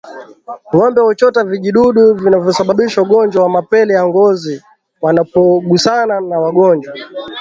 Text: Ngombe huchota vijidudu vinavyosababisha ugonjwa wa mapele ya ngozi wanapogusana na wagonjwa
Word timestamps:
Ngombe 0.75 1.01
huchota 1.01 1.43
vijidudu 1.43 2.13
vinavyosababisha 2.13 3.01
ugonjwa 3.01 3.43
wa 3.43 3.49
mapele 3.49 3.93
ya 3.93 4.07
ngozi 4.07 4.61
wanapogusana 5.01 6.21
na 6.21 6.39
wagonjwa 6.39 6.93